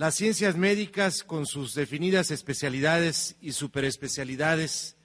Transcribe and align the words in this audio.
Las 0.00 0.14
ciencias 0.14 0.56
médicas, 0.56 1.22
con 1.22 1.44
sus 1.44 1.74
definidas 1.74 2.30
especialidades 2.30 3.36
y 3.42 3.52
superespecialidades, 3.52 4.96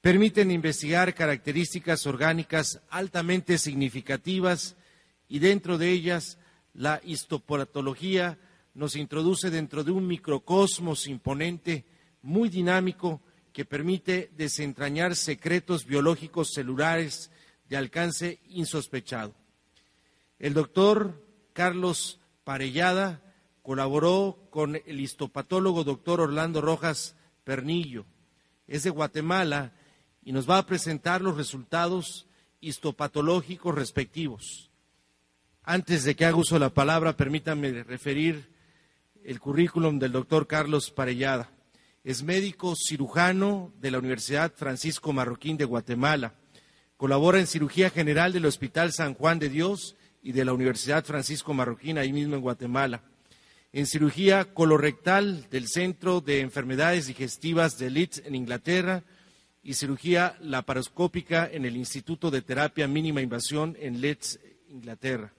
permiten 0.00 0.50
investigar 0.50 1.14
características 1.14 2.04
orgánicas 2.04 2.82
altamente 2.90 3.58
significativas 3.58 4.74
y 5.28 5.38
dentro 5.38 5.78
de 5.78 5.90
ellas 5.90 6.36
la 6.72 7.00
histopatología 7.04 8.40
nos 8.74 8.96
introduce 8.96 9.50
dentro 9.50 9.84
de 9.84 9.92
un 9.92 10.08
microcosmos 10.08 11.06
imponente, 11.06 11.84
muy 12.20 12.48
dinámico, 12.48 13.22
que 13.52 13.64
permite 13.64 14.32
desentrañar 14.36 15.14
secretos 15.14 15.86
biológicos 15.86 16.50
celulares 16.52 17.30
de 17.68 17.76
alcance 17.76 18.40
insospechado. 18.48 19.32
El 20.40 20.54
doctor 20.54 21.24
Carlos 21.52 22.18
Parellada 22.42 23.23
colaboró 23.64 24.46
con 24.50 24.76
el 24.76 25.00
histopatólogo 25.00 25.84
doctor 25.84 26.20
Orlando 26.20 26.60
Rojas 26.60 27.16
Pernillo. 27.44 28.04
Es 28.68 28.82
de 28.82 28.90
Guatemala 28.90 29.72
y 30.22 30.32
nos 30.32 30.48
va 30.48 30.58
a 30.58 30.66
presentar 30.66 31.22
los 31.22 31.38
resultados 31.38 32.26
histopatológicos 32.60 33.74
respectivos. 33.74 34.70
Antes 35.62 36.04
de 36.04 36.14
que 36.14 36.26
haga 36.26 36.36
uso 36.36 36.56
de 36.56 36.60
la 36.60 36.74
palabra, 36.74 37.16
permítanme 37.16 37.84
referir 37.84 38.50
el 39.24 39.40
currículum 39.40 39.98
del 39.98 40.12
doctor 40.12 40.46
Carlos 40.46 40.90
Parellada. 40.90 41.50
Es 42.04 42.22
médico 42.22 42.74
cirujano 42.76 43.72
de 43.80 43.90
la 43.90 43.98
Universidad 43.98 44.52
Francisco 44.54 45.14
Marroquín 45.14 45.56
de 45.56 45.64
Guatemala. 45.64 46.34
Colabora 46.98 47.40
en 47.40 47.46
cirugía 47.46 47.88
general 47.88 48.34
del 48.34 48.44
Hospital 48.44 48.92
San 48.92 49.14
Juan 49.14 49.38
de 49.38 49.48
Dios 49.48 49.96
y 50.22 50.32
de 50.32 50.44
la 50.44 50.52
Universidad 50.52 51.02
Francisco 51.06 51.54
Marroquín, 51.54 51.96
ahí 51.96 52.12
mismo 52.12 52.34
en 52.34 52.42
Guatemala. 52.42 53.02
En 53.76 53.86
cirugía 53.86 54.54
colorectal 54.54 55.48
del 55.50 55.66
Centro 55.66 56.20
de 56.20 56.40
Enfermedades 56.40 57.08
Digestivas 57.08 57.76
de 57.76 57.90
Leeds 57.90 58.22
en 58.24 58.36
Inglaterra 58.36 59.02
y 59.64 59.74
cirugía 59.74 60.36
laparoscópica 60.40 61.50
en 61.50 61.64
el 61.64 61.76
Instituto 61.76 62.30
de 62.30 62.40
Terapia 62.40 62.86
Mínima 62.86 63.20
Invasión 63.20 63.76
en 63.80 64.00
Leeds, 64.00 64.38
Inglaterra 64.68 65.32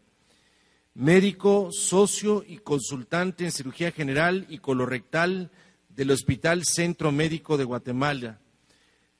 médico, 0.95 1.69
socio 1.71 2.43
y 2.47 2.57
consultante 2.57 3.43
en 3.45 3.51
cirugía 3.51 3.91
general 3.91 4.45
y 4.49 4.57
colorectal 4.57 5.51
del 5.89 6.11
Hospital 6.11 6.63
Centro 6.65 7.11
Médico 7.11 7.57
de 7.57 7.65
Guatemala, 7.65 8.39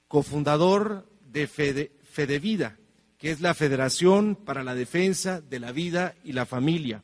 cofundador 0.08 1.08
de 1.32 1.48
Fedevida, 1.48 2.78
que 3.18 3.32
es 3.32 3.42
la 3.42 3.54
Federación 3.54 4.36
para 4.36 4.64
la 4.64 4.74
Defensa 4.74 5.42
de 5.42 5.60
la 5.60 5.72
Vida 5.72 6.16
y 6.24 6.32
la 6.32 6.46
Familia. 6.46 7.04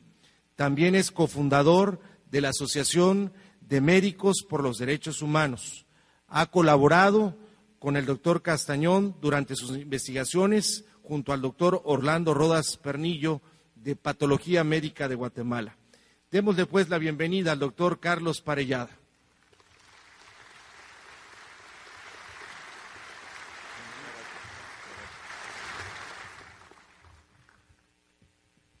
También 0.56 0.94
es 0.94 1.10
cofundador 1.10 2.00
de 2.32 2.40
la 2.40 2.48
Asociación 2.48 3.32
de 3.60 3.80
Médicos 3.80 4.44
por 4.48 4.62
los 4.62 4.78
Derechos 4.78 5.20
Humanos. 5.22 5.86
Ha 6.26 6.46
colaborado 6.46 7.36
con 7.78 7.96
el 7.96 8.06
doctor 8.06 8.40
Castañón 8.42 9.14
durante 9.20 9.54
sus 9.54 9.76
investigaciones 9.76 10.86
junto 11.02 11.32
al 11.32 11.42
doctor 11.42 11.82
Orlando 11.84 12.32
Rodas 12.32 12.78
Pernillo, 12.78 13.42
de 13.74 13.96
Patología 13.96 14.64
Médica 14.64 15.08
de 15.08 15.14
Guatemala. 15.14 15.76
Demos 16.30 16.56
después 16.56 16.88
la 16.88 16.98
bienvenida 16.98 17.52
al 17.52 17.58
doctor 17.58 18.00
Carlos 18.00 18.40
Parellada. 18.40 18.96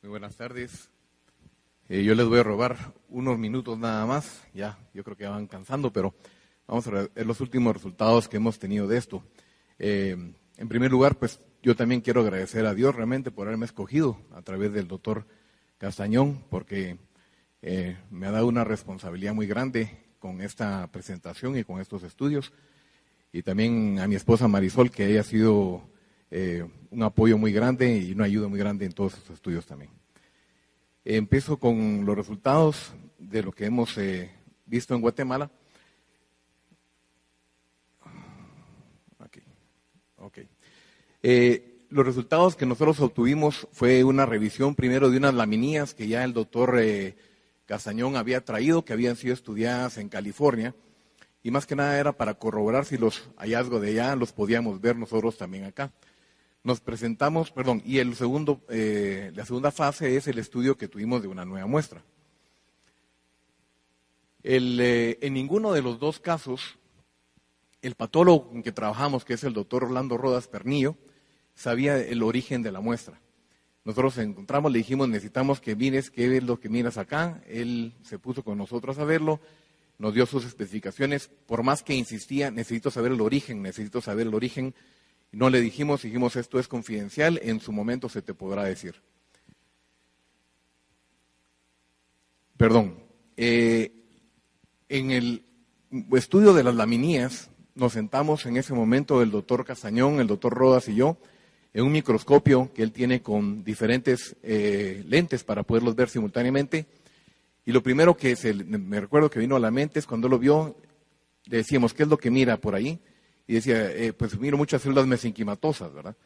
Muy 0.00 0.10
buenas 0.10 0.36
tardes. 0.36 0.88
Eh, 1.92 2.04
yo 2.04 2.14
les 2.14 2.26
voy 2.26 2.38
a 2.38 2.42
robar 2.42 2.94
unos 3.10 3.38
minutos 3.38 3.78
nada 3.78 4.06
más. 4.06 4.44
Ya, 4.54 4.78
yo 4.94 5.04
creo 5.04 5.14
que 5.14 5.26
van 5.26 5.46
cansando, 5.46 5.92
pero 5.92 6.14
vamos 6.66 6.86
a 6.86 6.90
ver 6.90 7.26
los 7.26 7.42
últimos 7.42 7.74
resultados 7.74 8.28
que 8.28 8.38
hemos 8.38 8.58
tenido 8.58 8.88
de 8.88 8.96
esto. 8.96 9.22
Eh, 9.78 10.16
en 10.56 10.68
primer 10.68 10.90
lugar, 10.90 11.18
pues 11.18 11.38
yo 11.62 11.76
también 11.76 12.00
quiero 12.00 12.22
agradecer 12.22 12.64
a 12.64 12.72
Dios 12.72 12.94
realmente 12.94 13.30
por 13.30 13.46
haberme 13.46 13.66
escogido 13.66 14.16
a 14.34 14.40
través 14.40 14.72
del 14.72 14.88
doctor 14.88 15.26
Castañón, 15.76 16.42
porque 16.48 16.96
eh, 17.60 17.98
me 18.10 18.26
ha 18.26 18.30
dado 18.30 18.46
una 18.46 18.64
responsabilidad 18.64 19.34
muy 19.34 19.46
grande 19.46 19.90
con 20.18 20.40
esta 20.40 20.86
presentación 20.90 21.58
y 21.58 21.64
con 21.64 21.78
estos 21.78 22.04
estudios. 22.04 22.54
Y 23.34 23.42
también 23.42 23.98
a 23.98 24.08
mi 24.08 24.14
esposa 24.14 24.48
Marisol, 24.48 24.90
que 24.90 25.04
haya 25.04 25.24
sido 25.24 25.82
eh, 26.30 26.66
un 26.90 27.02
apoyo 27.02 27.36
muy 27.36 27.52
grande 27.52 27.98
y 27.98 28.12
una 28.12 28.24
ayuda 28.24 28.48
muy 28.48 28.58
grande 28.58 28.86
en 28.86 28.92
todos 28.92 29.12
estos 29.12 29.34
estudios 29.34 29.66
también. 29.66 30.01
Empiezo 31.04 31.58
con 31.58 32.04
los 32.04 32.16
resultados 32.16 32.92
de 33.18 33.42
lo 33.42 33.52
que 33.52 33.66
hemos 33.66 33.96
eh, 33.98 34.30
visto 34.66 34.94
en 34.94 35.00
Guatemala. 35.00 35.50
Okay. 40.22 40.48
Eh, 41.24 41.86
los 41.90 42.06
resultados 42.06 42.54
que 42.54 42.64
nosotros 42.64 43.00
obtuvimos 43.00 43.66
fue 43.72 44.04
una 44.04 44.24
revisión 44.24 44.76
primero 44.76 45.10
de 45.10 45.16
unas 45.16 45.34
laminías 45.34 45.94
que 45.94 46.06
ya 46.06 46.22
el 46.22 46.32
doctor 46.32 46.78
eh, 46.80 47.16
Castañón 47.66 48.16
había 48.16 48.44
traído, 48.44 48.84
que 48.84 48.92
habían 48.92 49.16
sido 49.16 49.34
estudiadas 49.34 49.98
en 49.98 50.08
California, 50.08 50.76
y 51.42 51.50
más 51.50 51.66
que 51.66 51.74
nada 51.74 51.98
era 51.98 52.12
para 52.12 52.34
corroborar 52.34 52.84
si 52.84 52.98
los 52.98 53.28
hallazgos 53.36 53.82
de 53.82 53.88
allá 53.88 54.14
los 54.14 54.32
podíamos 54.32 54.80
ver 54.80 54.96
nosotros 54.96 55.36
también 55.36 55.64
acá. 55.64 55.92
Nos 56.64 56.80
presentamos, 56.80 57.50
perdón, 57.50 57.82
y 57.84 57.98
el 57.98 58.14
segundo, 58.14 58.60
eh, 58.68 59.32
la 59.34 59.44
segunda 59.44 59.72
fase 59.72 60.16
es 60.16 60.28
el 60.28 60.38
estudio 60.38 60.76
que 60.76 60.88
tuvimos 60.88 61.22
de 61.22 61.28
una 61.28 61.44
nueva 61.44 61.66
muestra. 61.66 62.04
en 64.44 65.34
ninguno 65.34 65.72
de 65.72 65.82
los 65.82 65.98
dos 65.98 66.18
casos, 66.18 66.78
el 67.80 67.94
patólogo 67.96 68.48
con 68.48 68.62
que 68.62 68.72
trabajamos, 68.72 69.24
que 69.24 69.34
es 69.34 69.44
el 69.44 69.52
doctor 69.52 69.84
Orlando 69.84 70.16
Rodas 70.16 70.46
Pernillo, 70.48 70.96
sabía 71.54 71.98
el 71.98 72.22
origen 72.22 72.62
de 72.62 72.72
la 72.72 72.80
muestra. 72.80 73.20
Nosotros 73.84 74.18
encontramos, 74.18 74.70
le 74.70 74.78
dijimos, 74.78 75.08
necesitamos 75.08 75.60
que 75.60 75.74
mires 75.74 76.10
qué 76.10 76.36
es 76.36 76.44
lo 76.44 76.60
que 76.60 76.68
miras 76.68 76.98
acá. 76.98 77.42
Él 77.48 77.94
se 78.02 78.18
puso 78.18 78.44
con 78.44 78.56
nosotros 78.56 78.98
a 78.98 79.04
verlo, 79.04 79.40
nos 79.98 80.14
dio 80.14 80.24
sus 80.26 80.44
especificaciones. 80.44 81.28
Por 81.46 81.64
más 81.64 81.82
que 81.82 81.94
insistía, 81.94 82.52
necesito 82.52 82.92
saber 82.92 83.10
el 83.10 83.20
origen, 83.20 83.60
necesito 83.62 84.00
saber 84.00 84.28
el 84.28 84.34
origen. 84.34 84.74
No 85.32 85.48
le 85.48 85.62
dijimos, 85.62 86.02
dijimos, 86.02 86.36
esto 86.36 86.58
es 86.58 86.68
confidencial, 86.68 87.40
en 87.42 87.58
su 87.58 87.72
momento 87.72 88.10
se 88.10 88.20
te 88.20 88.34
podrá 88.34 88.64
decir. 88.64 88.94
Perdón. 92.58 92.96
Eh, 93.36 93.92
en 94.90 95.10
el 95.10 95.42
estudio 96.12 96.52
de 96.52 96.62
las 96.62 96.74
laminías, 96.74 97.50
nos 97.74 97.94
sentamos 97.94 98.44
en 98.44 98.58
ese 98.58 98.74
momento 98.74 99.22
el 99.22 99.30
doctor 99.30 99.64
Castañón, 99.64 100.20
el 100.20 100.26
doctor 100.26 100.52
Rodas 100.52 100.86
y 100.88 100.94
yo, 100.94 101.16
en 101.72 101.84
un 101.84 101.92
microscopio 101.92 102.70
que 102.74 102.82
él 102.82 102.92
tiene 102.92 103.22
con 103.22 103.64
diferentes 103.64 104.36
eh, 104.42 105.02
lentes 105.08 105.44
para 105.44 105.62
poderlos 105.62 105.96
ver 105.96 106.10
simultáneamente. 106.10 106.86
Y 107.64 107.72
lo 107.72 107.82
primero 107.82 108.16
que 108.16 108.36
se, 108.36 108.52
me 108.52 109.00
recuerdo 109.00 109.30
que 109.30 109.38
vino 109.38 109.56
a 109.56 109.60
la 109.60 109.70
mente 109.70 109.98
es 109.98 110.06
cuando 110.06 110.28
lo 110.28 110.38
vio, 110.38 110.76
le 111.46 111.58
decíamos, 111.58 111.94
¿qué 111.94 112.02
es 112.02 112.08
lo 112.08 112.18
que 112.18 112.30
mira 112.30 112.58
por 112.58 112.74
ahí? 112.74 113.00
Y 113.52 113.56
decía, 113.56 113.90
eh, 113.90 114.14
pues 114.14 114.38
miro 114.38 114.56
muchas 114.56 114.80
células 114.80 115.06
mesenquimatosas, 115.06 115.92
¿verdad? 115.92 116.16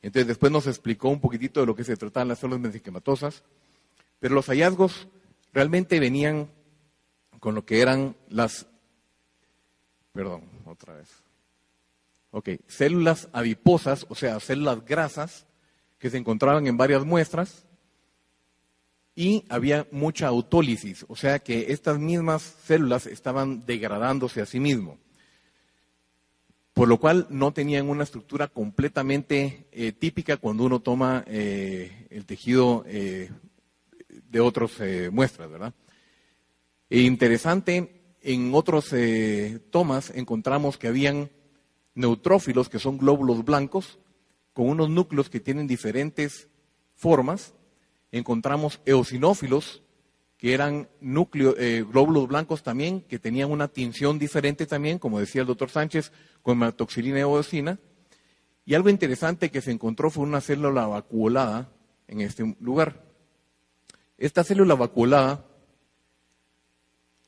Entonces 0.00 0.28
después 0.28 0.52
nos 0.52 0.68
explicó 0.68 1.08
un 1.08 1.20
poquitito 1.20 1.58
de 1.58 1.66
lo 1.66 1.74
que 1.74 1.82
se 1.82 1.96
trataban 1.96 2.28
las 2.28 2.38
células 2.38 2.60
mesenquimatosas, 2.60 3.42
pero 4.20 4.36
los 4.36 4.46
hallazgos 4.46 5.08
realmente 5.52 5.98
venían 5.98 6.48
con 7.40 7.56
lo 7.56 7.66
que 7.66 7.80
eran 7.80 8.14
las, 8.28 8.66
perdón, 10.12 10.44
otra 10.66 10.94
vez. 10.94 11.08
Ok, 12.30 12.50
células 12.68 13.28
adiposas, 13.32 14.06
o 14.08 14.14
sea, 14.14 14.38
células 14.38 14.84
grasas, 14.84 15.46
que 15.98 16.10
se 16.10 16.16
encontraban 16.16 16.68
en 16.68 16.76
varias 16.76 17.04
muestras, 17.04 17.66
y 19.16 19.44
había 19.48 19.88
mucha 19.90 20.28
autólisis, 20.28 21.04
o 21.08 21.16
sea 21.16 21.40
que 21.40 21.72
estas 21.72 21.98
mismas 21.98 22.54
células 22.64 23.06
estaban 23.06 23.66
degradándose 23.66 24.40
a 24.40 24.46
sí 24.46 24.60
mismo, 24.60 24.96
por 26.78 26.86
lo 26.86 26.98
cual 27.00 27.26
no 27.28 27.52
tenían 27.52 27.88
una 27.88 28.04
estructura 28.04 28.46
completamente 28.46 29.66
eh, 29.72 29.90
típica 29.90 30.36
cuando 30.36 30.62
uno 30.62 30.78
toma 30.78 31.24
eh, 31.26 32.06
el 32.08 32.24
tejido 32.24 32.84
eh, 32.86 33.32
de 34.30 34.38
otras 34.38 34.70
muestras, 35.10 35.50
¿verdad? 35.50 35.74
E 36.88 37.00
interesante, 37.00 38.14
en 38.22 38.54
otras 38.54 38.94
tomas 39.70 40.12
encontramos 40.14 40.78
que 40.78 40.86
habían 40.86 41.30
neutrófilos, 41.96 42.68
que 42.68 42.78
son 42.78 42.96
glóbulos 42.96 43.44
blancos, 43.44 43.98
con 44.52 44.68
unos 44.68 44.88
núcleos 44.88 45.28
que 45.30 45.40
tienen 45.40 45.66
diferentes 45.66 46.46
formas. 46.94 47.54
Encontramos 48.12 48.80
eosinófilos, 48.86 49.82
que 50.38 50.54
eran 50.54 50.88
eh, 51.02 51.84
glóbulos 51.90 52.28
blancos 52.28 52.62
también, 52.62 53.02
que 53.02 53.18
tenían 53.18 53.50
una 53.50 53.66
tinción 53.66 54.20
diferente 54.20 54.66
también, 54.66 54.98
como 55.00 55.18
decía 55.18 55.40
el 55.40 55.48
doctor 55.48 55.68
Sánchez, 55.68 56.12
con 56.42 56.56
hematoxilina 56.56 57.18
y 57.18 57.22
eosina. 57.22 57.78
Y 58.64 58.74
algo 58.74 58.88
interesante 58.88 59.50
que 59.50 59.60
se 59.60 59.72
encontró 59.72 60.10
fue 60.10 60.22
una 60.22 60.40
célula 60.40 60.86
vacuolada 60.86 61.68
en 62.06 62.20
este 62.20 62.56
lugar. 62.60 63.04
Esta 64.16 64.44
célula 64.44 64.74
vacuolada 64.74 65.44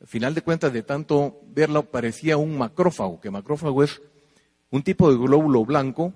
Al 0.01 0.07
final 0.07 0.35
de 0.35 0.43
cuentas, 0.43 0.73
de 0.73 0.83
tanto 0.83 1.43
verlo, 1.49 1.91
parecía 1.91 2.39
un 2.39 2.57
macrófago, 2.57 3.21
que 3.21 3.31
macrófago 3.31 3.83
es 3.85 4.01
un 4.71 4.83
tipo 4.83 5.11
de 5.11 5.19
glóbulo 5.19 5.65
blanco, 5.67 6.15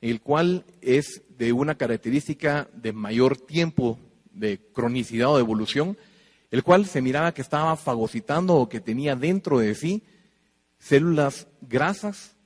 el 0.00 0.22
cual 0.22 0.64
es 0.80 1.22
de 1.36 1.52
una 1.52 1.74
característica 1.74 2.68
de 2.72 2.92
mayor 2.92 3.36
tiempo 3.36 3.98
de 4.32 4.58
cronicidad 4.72 5.32
o 5.32 5.36
de 5.36 5.42
evolución, 5.42 5.98
el 6.50 6.62
cual 6.62 6.86
se 6.86 7.02
miraba 7.02 7.32
que 7.32 7.42
estaba 7.42 7.76
fagocitando 7.76 8.56
o 8.56 8.68
que 8.68 8.80
tenía 8.80 9.16
dentro 9.16 9.58
de 9.58 9.74
sí 9.74 10.02
células 10.78 11.46
grasas 11.60 12.36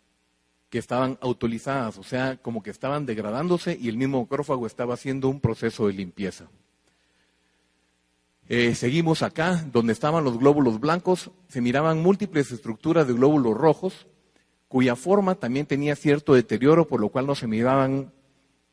que 0.69 0.79
estaban 0.79 1.19
autorizadas, 1.21 1.99
o 1.99 2.03
sea, 2.03 2.37
como 2.37 2.63
que 2.63 2.71
estaban 2.71 3.07
degradándose 3.07 3.79
y 3.81 3.89
el 3.89 3.97
mismo 3.97 4.21
macrófago 4.23 4.67
estaba 4.67 4.95
haciendo 4.95 5.29
un 5.29 5.41
proceso 5.41 5.87
de 5.87 5.93
limpieza. 5.93 6.49
Eh, 8.49 8.75
seguimos 8.75 9.23
acá, 9.23 9.65
donde 9.73 9.93
estaban 9.93 10.25
los 10.25 10.39
glóbulos 10.39 10.81
blancos, 10.81 11.31
se 11.49 11.61
miraban 11.61 12.03
múltiples 12.03 12.51
estructuras 12.51 13.07
de 13.07 13.15
glóbulos 13.15 13.57
rojos, 13.57 14.07
cuya 14.69 14.97
forma 14.97 15.37
también 15.37 15.67
tenía 15.67 15.95
cierto 15.95 16.35
deterioro, 16.35 16.89
por 16.89 17.01
lo 17.01 17.09
cual 17.09 17.27
no 17.27 17.37
se 17.37 17.47
miraban 17.47 18.13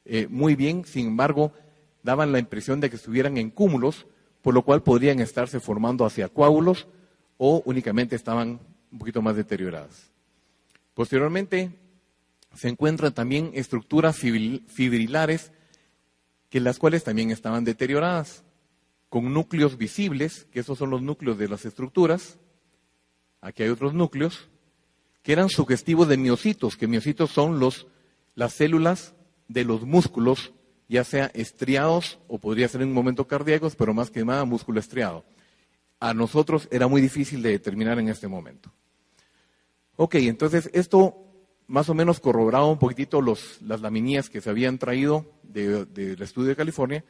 eh, 0.04 0.28
muy 0.30 0.56
bien, 0.56 0.83
sin 0.86 1.07
embargo, 1.07 1.54
daban 2.04 2.31
la 2.31 2.39
impresión 2.39 2.80
de 2.81 2.89
que 2.89 2.95
estuvieran 2.95 3.38
en 3.38 3.51
cúmulos, 3.51 4.07
por 4.41 4.53
lo 4.53 4.63
cual 4.63 4.83
podrían 4.83 5.19
estarse 5.19 5.59
formando 5.59 6.05
hacia 6.05 6.29
coágulos 6.29 6.88
o 7.38 7.61
únicamente 7.65 8.15
estaban 8.15 8.59
un 8.91 8.99
poquito 8.99 9.21
más 9.21 9.35
deterioradas. 9.35 10.11
Posteriormente, 10.93 11.71
se 12.55 12.67
encuentran 12.67 13.13
también 13.13 13.51
estructuras 13.53 14.17
fibrilares, 14.17 15.51
que 16.49 16.59
las 16.59 16.79
cuales 16.79 17.03
también 17.03 17.31
estaban 17.31 17.63
deterioradas, 17.63 18.43
con 19.09 19.33
núcleos 19.33 19.77
visibles, 19.77 20.47
que 20.51 20.59
esos 20.59 20.77
son 20.77 20.89
los 20.89 21.01
núcleos 21.01 21.37
de 21.37 21.47
las 21.47 21.65
estructuras. 21.65 22.37
Aquí 23.41 23.63
hay 23.63 23.69
otros 23.69 23.94
núcleos, 23.94 24.49
que 25.23 25.33
eran 25.33 25.49
sugestivos 25.49 26.07
de 26.07 26.17
miocitos, 26.17 26.77
que 26.77 26.87
miocitos 26.87 27.31
son 27.31 27.59
los, 27.59 27.87
las 28.35 28.53
células 28.53 29.13
de 29.47 29.65
los 29.65 29.83
músculos, 29.83 30.53
ya 30.91 31.05
sea 31.05 31.31
estriados 31.33 32.19
o 32.27 32.38
podría 32.38 32.67
ser 32.67 32.81
en 32.81 32.89
un 32.89 32.93
momento 32.93 33.25
cardíacos, 33.25 33.77
pero 33.77 33.93
más 33.93 34.11
que 34.11 34.25
nada 34.25 34.43
músculo 34.43 34.77
estriado. 34.77 35.23
A 36.01 36.13
nosotros 36.13 36.67
era 36.69 36.88
muy 36.88 36.99
difícil 36.99 37.41
de 37.41 37.51
determinar 37.51 37.97
en 37.97 38.09
este 38.09 38.27
momento. 38.27 38.69
Ok, 39.95 40.15
entonces 40.15 40.69
esto 40.73 41.15
más 41.65 41.88
o 41.88 41.93
menos 41.93 42.19
corroboraba 42.19 42.65
un 42.65 42.77
poquitito 42.77 43.21
los, 43.21 43.61
las 43.61 43.79
laminías 43.79 44.29
que 44.29 44.41
se 44.41 44.49
habían 44.49 44.79
traído 44.79 45.25
del 45.43 46.21
estudio 46.21 46.49
de 46.49 46.57
California 46.57 47.05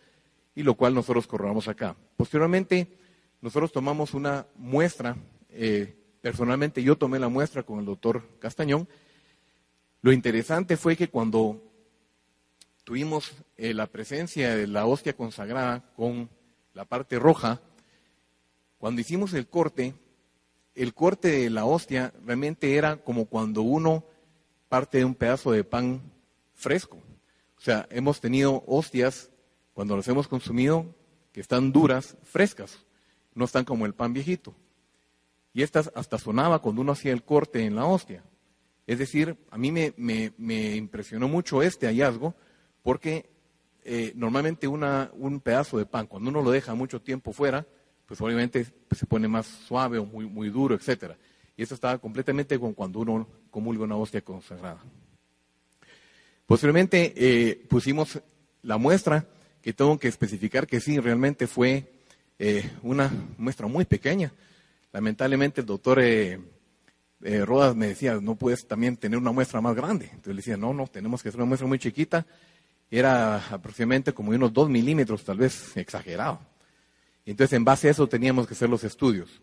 y 0.54 0.62
lo 0.62 0.75
cual 0.75 0.94
nosotros 0.94 1.25
corroboramos 1.25 1.68
acá. 1.68 1.95
Posteriormente, 2.18 3.00
nosotros 3.42 3.72
tomamos 3.72 4.13
una 4.13 4.45
muestra, 4.57 5.18
eh, 5.50 5.95
personalmente 6.22 6.84
yo 6.84 7.00
tomé 7.00 7.18
la 7.18 7.30
muestra 7.30 7.63
con 7.63 7.80
el 7.80 7.86
doctor 7.86 8.22
Castañón. 8.38 8.88
Lo 10.04 10.12
interesante 10.12 10.77
fue 10.77 10.95
que 10.95 11.07
cuando 11.07 11.71
tuvimos 12.83 13.33
eh, 13.57 13.74
la 13.74 13.88
presencia 13.88 14.56
de 14.56 14.68
la 14.68 14.86
hostia 14.86 15.13
consagrada 15.13 15.92
con 15.95 16.30
la 16.74 16.86
parte 16.86 17.19
roja, 17.19 17.62
cuando 18.78 19.01
hicimos 19.01 19.33
el 19.33 19.48
corte, 19.48 19.94
el 20.74 20.94
corte 20.94 21.28
de 21.30 21.50
la 21.50 21.66
hostia 21.66 22.13
realmente 22.25 22.75
era 22.75 22.98
como 22.98 23.25
cuando 23.25 23.62
uno 23.62 24.06
parte 24.69 25.00
de 25.00 25.06
un 25.06 25.16
pedazo 25.16 25.51
de 25.51 25.63
pan 25.63 26.01
fresco. 26.56 26.98
O 27.57 27.62
sea, 27.62 27.88
hemos 27.92 28.22
tenido 28.22 28.63
hostias 28.66 29.30
cuando 29.74 29.95
las 29.95 30.07
hemos 30.07 30.27
consumido 30.27 30.95
que 31.31 31.42
están 31.42 31.72
duras, 31.72 32.18
frescas, 32.24 32.80
no 33.36 33.45
están 33.45 33.66
como 33.66 33.86
el 33.86 33.94
pan 33.94 34.13
viejito. 34.13 34.56
Y 35.54 35.63
estas 35.63 35.92
hasta 35.95 36.18
sonaba 36.18 36.60
cuando 36.60 36.81
uno 36.81 36.94
hacía 36.94 37.12
el 37.12 37.24
corte 37.24 37.66
en 37.66 37.75
la 37.75 37.86
hostia. 37.86 38.24
Es 38.88 39.00
decir, 39.00 39.38
a 39.50 39.57
mí 39.57 39.72
me, 39.72 40.75
impresionó 40.75 41.27
mucho 41.27 41.62
este 41.62 41.88
hallazgo 41.88 42.36
porque 42.83 43.30
eh, 43.83 44.13
normalmente 44.16 44.68
una, 44.68 45.10
un 45.13 45.39
pedazo 45.39 45.78
de 45.78 45.86
pan, 45.86 46.07
cuando 46.07 46.30
uno 46.30 46.42
lo 46.42 46.51
deja 46.51 46.75
mucho 46.75 47.01
tiempo 47.01 47.33
fuera, 47.33 47.66
pues 48.06 48.19
obviamente 48.22 48.66
se 48.92 49.06
pone 49.06 49.28
más 49.28 49.45
suave 49.45 49.98
o 49.98 50.06
muy, 50.06 50.25
muy 50.25 50.50
duro, 50.50 50.75
etcétera. 50.75 51.18
Y 51.56 51.63
eso 51.63 51.75
estaba 51.75 51.98
completamente 51.98 52.60
con 52.60 52.74
cuando 52.74 53.00
uno 53.00 53.28
comulga 53.50 53.83
una 53.83 53.95
hostia 53.95 54.22
consagrada. 54.22 54.81
Posteriormente 56.45 57.13
eh, 57.16 57.66
pusimos 57.69 58.19
la 58.63 58.78
muestra, 58.78 59.25
que 59.62 59.74
tengo 59.74 59.98
que 59.98 60.07
especificar 60.07 60.68
que 60.68 60.80
sí, 60.80 61.00
realmente 61.00 61.48
fue 61.48 61.92
eh, 62.39 62.69
una 62.81 63.12
muestra 63.38 63.68
muy 63.68 63.86
pequeña. 63.86 64.34
Lamentablemente 64.92 65.62
el 65.62 65.68
doctor 65.68 66.00
eh, 66.01 66.39
Rodas 67.22 67.75
me 67.75 67.88
decía, 67.88 68.19
no 68.19 68.36
puedes 68.36 68.68
también 68.68 68.98
tener 68.98 69.18
una 69.18 69.31
muestra 69.31 69.62
más 69.62 69.75
grande. 69.75 70.06
Entonces 70.06 70.36
le 70.36 70.38
decía, 70.38 70.57
no, 70.57 70.74
no, 70.74 70.88
tenemos 70.88 71.24
que 71.24 71.30
hacer 71.30 71.39
una 71.39 71.48
muestra 71.48 71.68
muy 71.68 71.80
chiquita. 71.80 72.25
Era 72.92 73.38
aproximadamente 73.48 74.14
como 74.14 74.32
unos 74.32 74.52
dos 74.52 74.70
milímetros, 74.70 75.24
tal 75.24 75.38
vez 75.38 75.76
exagerado. 75.78 76.40
Entonces 77.26 77.54
en 77.54 77.64
base 77.64 77.88
a 77.88 77.92
eso 77.92 78.08
teníamos 78.08 78.46
que 78.46 78.54
hacer 78.54 78.70
los 78.70 78.84
estudios. 78.84 79.42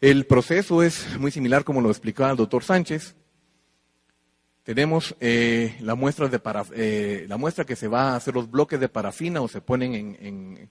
El 0.00 0.26
proceso 0.26 0.82
es 0.82 1.18
muy 1.18 1.30
similar 1.30 1.64
como 1.64 1.80
lo 1.80 1.90
explicaba 1.90 2.30
el 2.30 2.36
doctor 2.36 2.62
Sánchez. 2.62 3.14
Tenemos 4.62 5.14
eh, 5.20 5.76
la, 5.80 5.94
muestra 5.94 6.28
de 6.28 6.40
eh, 6.74 7.26
la 7.28 7.36
muestra 7.36 7.64
que 7.64 7.76
se 7.76 7.88
va 7.88 8.12
a 8.12 8.16
hacer 8.16 8.34
los 8.34 8.50
bloques 8.50 8.78
de 8.80 8.88
parafina 8.88 9.40
o 9.40 9.48
se 9.48 9.60
ponen 9.60 10.16
en, 10.20 10.70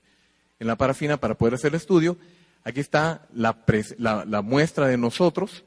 la 0.60 0.76
parafina 0.76 1.18
para 1.18 1.36
poder 1.36 1.56
hacer 1.56 1.70
el 1.70 1.76
estudio. 1.76 2.18
Aquí 2.64 2.80
está 2.80 3.28
la, 3.34 3.64
la, 3.98 4.42
muestra 4.42 4.88
de 4.88 4.98
nosotros 4.98 5.64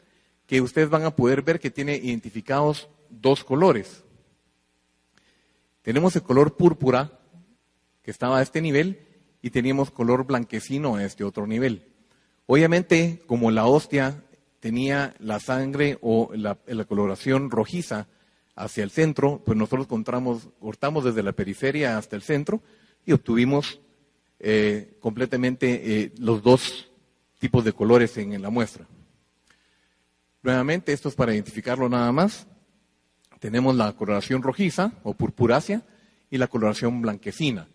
que 0.46 0.60
ustedes 0.60 0.90
van 0.90 1.04
a 1.04 1.16
poder 1.16 1.42
ver 1.42 1.58
que 1.58 1.70
tiene 1.70 1.96
identificados 1.96 2.88
dos 3.10 3.42
colores. 3.44 4.04
Tenemos 5.82 6.14
el 6.14 6.22
color 6.22 6.56
púrpura 6.56 7.18
que 8.02 8.10
estaba 8.10 8.38
a 8.38 8.42
este 8.42 8.60
nivel 8.60 9.06
y 9.42 9.50
teníamos 9.50 9.90
color 9.90 10.24
blanquecino 10.24 10.96
a 10.96 11.04
este 11.04 11.24
otro 11.24 11.46
nivel. 11.46 11.92
Obviamente, 12.46 13.22
como 13.26 13.50
la 13.50 13.66
hostia 13.66 14.24
tenía 14.60 15.14
la 15.18 15.40
sangre 15.40 15.98
o 16.00 16.30
la, 16.34 16.56
coloración 16.86 17.50
rojiza 17.50 18.06
hacia 18.54 18.84
el 18.84 18.90
centro, 18.90 19.42
pues 19.44 19.58
nosotros 19.58 19.88
cortamos 19.88 21.04
desde 21.04 21.22
la 21.22 21.32
periferia 21.32 21.98
hasta 21.98 22.14
el 22.14 22.22
centro 22.22 22.62
y 23.04 23.12
obtuvimos 23.12 23.80
eh, 24.38 24.96
completamente 25.00 26.02
eh, 26.02 26.12
los 26.18 26.42
dos 26.42 26.90
tipos 27.40 27.64
de 27.64 27.72
colores 27.72 28.16
en, 28.18 28.32
en 28.34 28.42
la 28.42 28.50
muestra. 28.50 28.86
Nuevamente, 30.42 30.92
esto 30.92 31.08
es 31.08 31.14
para 31.14 31.32
identificarlo 31.32 31.88
nada 31.88 32.10
más. 32.12 32.46
Tenemos 33.42 33.74
la 33.74 33.92
coloración 33.94 34.40
rojiza 34.40 34.92
o 35.02 35.14
purpurácea 35.14 35.82
y 36.30 36.38
la 36.38 36.46
coloración 36.46 37.02
blanquecina. 37.02 37.66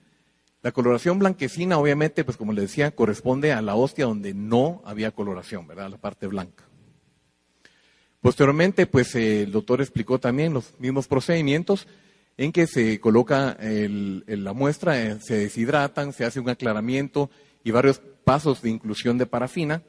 La 0.61 0.71
coloración 0.71 1.19
blanquecina, 1.19 1.77
obviamente, 1.77 2.23
pues 2.23 2.37
como 2.37 2.53
le 2.53 2.61
decía, 2.61 2.91
corresponde 2.91 3.51
a 3.51 3.61
la 3.61 3.75
hostia 3.75 4.05
donde 4.05 4.33
no 4.33 4.81
había 4.85 5.11
coloración, 5.11 5.67
¿verdad? 5.67 5.89
La 5.89 5.97
parte 5.97 6.25
blanca. 6.25 6.63
Posteriormente, 8.21 8.87
pues 8.87 9.13
el 9.15 9.51
doctor 9.51 9.81
explicó 9.81 10.19
también 10.19 10.53
los 10.53 10.73
mismos 10.79 11.09
procedimientos 11.09 11.85
en 12.37 12.53
que 12.53 12.65
se 12.65 13.01
coloca 13.01 13.57
la 13.59 14.53
muestra, 14.53 15.03
eh, 15.03 15.19
se 15.19 15.35
deshidratan, 15.35 16.13
se 16.13 16.23
hace 16.23 16.39
un 16.39 16.47
aclaramiento 16.47 17.29
y 17.65 17.71
varios 17.71 17.99
pasos 18.23 18.61
de 18.61 18.69
inclusión 18.69 19.17
de 19.17 19.25
parafina. 19.25 19.83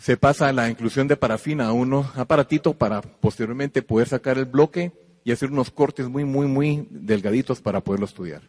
Se 0.00 0.16
pasa 0.16 0.50
la 0.54 0.70
inclusión 0.70 1.08
de 1.08 1.16
parafina 1.18 1.66
a 1.66 1.72
un 1.72 1.92
aparatito 2.14 2.72
para 2.72 3.02
posteriormente 3.02 3.82
poder 3.82 4.08
sacar 4.08 4.38
el 4.38 4.46
bloque 4.46 4.92
y 5.24 5.30
hacer 5.30 5.50
unos 5.50 5.70
cortes 5.70 6.08
muy, 6.08 6.24
muy, 6.24 6.46
muy 6.46 6.88
delgaditos 6.88 7.60
para 7.60 7.82
poderlo 7.82 8.06
estudiar. 8.06 8.40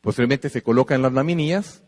Posteriormente 0.00 0.48
se 0.48 0.62
colocan 0.62 1.00
las 1.00 1.12
laminillas 1.12 1.84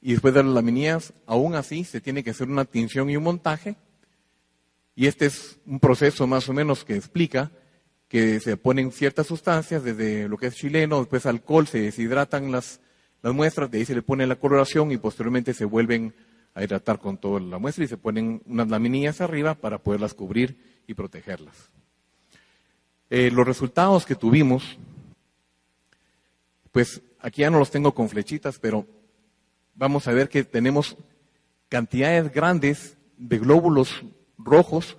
y 0.00 0.10
después 0.10 0.34
de 0.34 0.42
las 0.42 0.52
laminillas, 0.52 1.12
aún 1.24 1.54
así, 1.54 1.84
se 1.84 2.00
tiene 2.00 2.24
que 2.24 2.30
hacer 2.30 2.48
una 2.48 2.64
tinción 2.64 3.08
y 3.10 3.16
un 3.16 3.22
montaje. 3.22 3.76
Y 4.96 5.06
este 5.06 5.26
es 5.26 5.60
un 5.64 5.78
proceso 5.78 6.26
más 6.26 6.48
o 6.48 6.52
menos 6.52 6.84
que 6.84 6.96
explica 6.96 7.52
que 8.08 8.40
se 8.40 8.56
ponen 8.56 8.90
ciertas 8.90 9.28
sustancias, 9.28 9.84
desde 9.84 10.28
lo 10.28 10.36
que 10.36 10.48
es 10.48 10.56
chileno, 10.56 10.98
después 10.98 11.26
alcohol, 11.26 11.68
se 11.68 11.82
deshidratan 11.82 12.50
las, 12.50 12.80
las 13.22 13.32
muestras, 13.32 13.70
de 13.70 13.78
ahí 13.78 13.84
se 13.84 13.94
le 13.94 14.02
pone 14.02 14.26
la 14.26 14.34
coloración 14.34 14.90
y 14.90 14.96
posteriormente 14.96 15.54
se 15.54 15.64
vuelven 15.64 16.12
a 16.54 16.62
hidratar 16.62 16.98
con 16.98 17.16
toda 17.16 17.40
la 17.40 17.58
muestra 17.58 17.84
y 17.84 17.88
se 17.88 17.96
ponen 17.96 18.42
unas 18.46 18.68
laminillas 18.68 19.20
arriba 19.20 19.54
para 19.54 19.78
poderlas 19.78 20.14
cubrir 20.14 20.82
y 20.86 20.94
protegerlas. 20.94 21.70
Eh, 23.10 23.30
los 23.30 23.46
resultados 23.46 24.06
que 24.06 24.14
tuvimos, 24.14 24.78
pues 26.70 27.02
Aquí 27.22 27.42
ya 27.42 27.50
no 27.50 27.60
los 27.60 27.70
tengo 27.70 27.94
con 27.94 28.08
flechitas, 28.08 28.58
pero 28.58 28.84
vamos 29.76 30.08
a 30.08 30.12
ver 30.12 30.28
que 30.28 30.42
tenemos 30.42 30.96
cantidades 31.68 32.32
grandes 32.32 32.96
de 33.16 33.38
glóbulos 33.38 34.02
rojos 34.36 34.98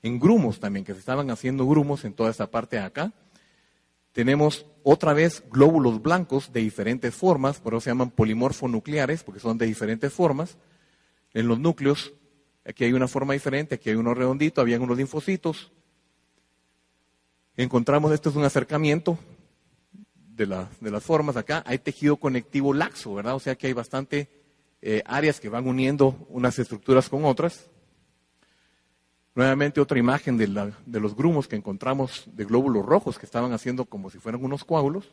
en 0.00 0.20
grumos 0.20 0.60
también, 0.60 0.84
que 0.84 0.92
se 0.92 1.00
estaban 1.00 1.32
haciendo 1.32 1.66
grumos 1.66 2.04
en 2.04 2.12
toda 2.12 2.30
esta 2.30 2.48
parte 2.48 2.76
de 2.76 2.82
acá. 2.82 3.12
Tenemos 4.12 4.66
otra 4.84 5.14
vez 5.14 5.42
glóbulos 5.50 6.00
blancos 6.00 6.52
de 6.52 6.60
diferentes 6.60 7.12
formas, 7.12 7.58
por 7.58 7.74
eso 7.74 7.80
se 7.80 7.90
llaman 7.90 8.12
polimorfonucleares, 8.12 9.24
porque 9.24 9.40
son 9.40 9.58
de 9.58 9.66
diferentes 9.66 10.12
formas. 10.12 10.56
En 11.34 11.48
los 11.48 11.58
núcleos. 11.58 12.14
Aquí 12.64 12.84
hay 12.84 12.94
una 12.94 13.08
forma 13.08 13.34
diferente, 13.34 13.74
aquí 13.74 13.90
hay 13.90 13.96
uno 13.96 14.14
redondito, 14.14 14.60
habían 14.60 14.80
unos 14.80 14.96
linfocitos. 14.96 15.72
Encontramos, 17.56 18.12
esto 18.12 18.30
es 18.30 18.36
un 18.36 18.44
acercamiento 18.44 19.18
de, 20.34 20.46
las 20.46 21.04
formas 21.04 21.36
acá. 21.36 21.62
Hay 21.66 21.78
tejido 21.78 22.16
conectivo 22.16 22.72
laxo, 22.72 23.14
¿verdad? 23.14 23.34
O 23.34 23.40
sea 23.40 23.54
que 23.54 23.66
hay 23.66 23.72
bastante 23.72 24.28
eh, 24.82 25.02
áreas 25.06 25.40
que 25.40 25.48
van 25.48 25.68
uniendo 25.68 26.26
unas 26.30 26.58
estructuras 26.58 27.08
con 27.08 27.24
otras. 27.24 27.70
Nuevamente 29.34 29.80
otra 29.80 29.98
imagen 29.98 30.36
de, 30.36 30.46
los 31.00 31.16
grumos 31.16 31.48
que 31.48 31.56
encontramos 31.56 32.24
de 32.32 32.44
glóbulos 32.44 32.86
rojos 32.86 33.18
que 33.18 33.26
estaban 33.26 33.52
haciendo 33.52 33.84
como 33.84 34.10
si 34.10 34.18
fueran 34.18 34.44
unos 34.44 34.64
coágulos. 34.64 35.12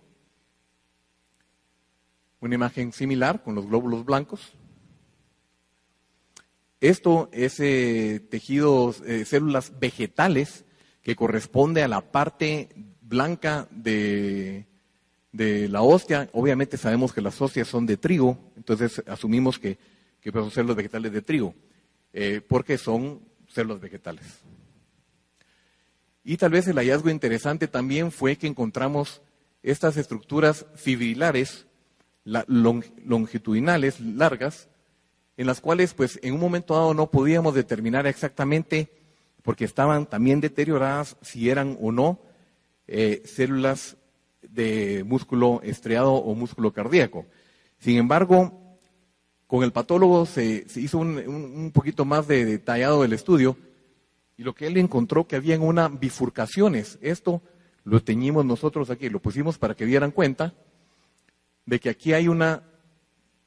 Una 2.39 2.55
imagen 2.55 2.91
similar 2.91 3.43
con 3.43 3.55
los 3.55 3.67
glóbulos 3.67 4.05
blancos. 4.05 4.53
Esto 6.81 7.29
es 7.31 7.59
eh, 7.59 8.19
tejidos, 8.29 9.01
células 9.25 9.79
vegetales 9.79 10.65
que 11.01 11.15
corresponde 11.15 11.83
a 11.83 11.87
la 11.87 12.11
parte 12.11 12.69
blanca 13.01 13.67
de, 13.71 14.65
la 15.33 15.81
hostia. 15.81 16.29
Obviamente 16.33 16.77
sabemos 16.77 17.13
que 17.13 17.21
las 17.21 17.39
hostias 17.41 17.67
son 17.67 17.85
de 17.85 17.97
trigo, 17.97 18.37
entonces 18.55 19.03
asumimos 19.07 19.59
que, 19.59 19.77
que 20.21 20.31
son 20.31 20.51
células 20.51 20.77
vegetales 20.77 21.11
de 21.11 21.21
trigo, 21.21 21.53
eh, 22.13 22.41
porque 22.47 22.77
son 22.77 23.21
células 23.47 23.81
vegetales. 23.81 24.25
Y 26.23 26.37
tal 26.37 26.51
vez 26.51 26.67
el 26.67 26.77
hallazgo 26.77 27.09
interesante 27.09 27.67
también 27.67 28.11
fue 28.11 28.35
que 28.37 28.47
encontramos 28.47 29.21
estas 29.63 29.97
estructuras 29.97 30.65
fibrilares 30.75 31.65
longitudinales, 32.23 33.99
largas, 33.99 34.69
en 35.37 35.47
las 35.47 35.61
cuales 35.61 35.93
pues 35.93 36.19
en 36.21 36.33
un 36.33 36.39
momento 36.39 36.75
dado 36.75 36.93
no 36.93 37.09
podíamos 37.09 37.53
determinar 37.53 38.07
exactamente, 38.07 38.91
porque 39.41 39.65
estaban 39.65 40.05
también 40.05 40.41
deterioradas, 40.41 41.17
si 41.21 41.49
eran 41.49 41.77
o 41.81 41.91
no 41.91 42.19
eh, 42.87 43.23
células 43.25 43.97
de 44.41 45.03
músculo 45.05 45.61
estriado 45.63 46.13
o 46.13 46.35
músculo 46.35 46.73
cardíaco. 46.73 47.25
Sin 47.79 47.97
embargo, 47.97 48.77
con 49.47 49.63
el 49.63 49.71
patólogo 49.71 50.25
se, 50.25 50.65
hizo 50.75 50.97
un, 50.97 51.71
poquito 51.73 52.05
más 52.05 52.27
de 52.27 52.45
detallado 52.45 53.03
el 53.03 53.13
estudio 53.13 53.57
y 54.37 54.43
lo 54.43 54.53
que 54.55 54.67
él 54.67 54.77
encontró 54.77 55.27
que 55.27 55.35
habían 55.35 55.61
una 55.61 55.87
bifurcaciones. 55.89 56.97
Esto 57.01 57.41
lo 57.83 58.01
teñimos 58.03 58.45
nosotros 58.45 58.89
aquí, 58.89 59.09
lo 59.09 59.21
pusimos 59.21 59.57
para 59.57 59.75
que 59.75 59.85
dieran 59.85 60.11
cuenta 60.11 60.53
de 61.65 61.79
que 61.79 61.89
aquí 61.89 62.13
hay 62.13 62.27
una 62.27 62.63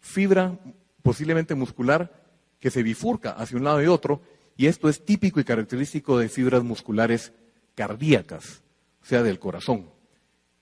fibra 0.01 0.59
posiblemente 1.05 1.55
muscular 1.55 2.11
que 2.59 2.71
se 2.71 2.83
bifurca 2.83 3.33
hacia 3.33 3.59
un 3.59 3.65
lado 3.65 3.83
y 3.83 3.87
otro, 3.87 4.23
y 4.57 4.67
esto 4.67 4.89
es 4.89 5.05
típico 5.05 5.39
y 5.39 5.45
característico 5.45 6.19
de 6.19 6.31
fibras 6.31 6.65
musculares 6.65 7.35
cardíacas, 7.75 8.63
o 9.03 9.05
sea, 9.05 9.23
del 9.23 9.39
corazón. 9.39 9.91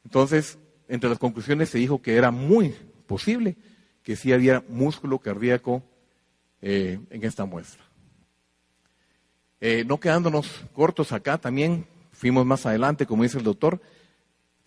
Entonces, 0.05 0.59
entre 0.89 1.09
las 1.09 1.21
conclusiones 1.21 1.69
se 1.69 1.79
dijo 1.79 2.03
que 2.03 2.17
era 2.17 2.33
muy 2.33 2.75
posible 3.07 3.57
que 4.03 4.17
sí 4.17 4.33
había 4.33 4.65
músculo 4.69 5.21
cardíaco 5.21 5.85
eh, 6.61 6.99
en 7.11 7.25
esta 7.25 7.45
muestra. 7.45 7.85
Eh, 9.61 9.85
no 9.87 10.01
quedándonos 10.01 10.65
cortos 10.73 11.13
acá, 11.13 11.39
también 11.39 11.87
fuimos 12.11 12.45
más 12.45 12.67
adelante, 12.67 13.07
como 13.07 13.23
dice 13.23 13.39
el 13.39 13.45
doctor, 13.45 13.81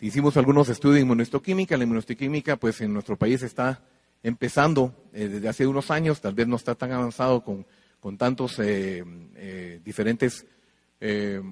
hicimos 0.00 0.38
algunos 0.38 0.70
estudios 0.70 0.94
de 0.94 1.02
inmunohistoquímica. 1.02 1.76
La 1.76 1.84
inmunohistoquímica, 1.84 2.56
pues 2.56 2.80
en 2.80 2.94
nuestro 2.94 3.18
país 3.18 3.42
está 3.42 3.84
empezando 4.22 4.94
eh, 5.12 5.28
desde 5.28 5.48
hace 5.48 5.66
unos 5.66 5.90
años, 5.90 6.20
tal 6.20 6.34
vez 6.34 6.46
no 6.46 6.56
está 6.56 6.74
tan 6.74 6.92
avanzado 6.92 7.42
con, 7.42 7.66
con 8.00 8.18
tantos 8.18 8.58
eh, 8.58 9.04
eh, 9.36 9.80
diferentes 9.84 10.46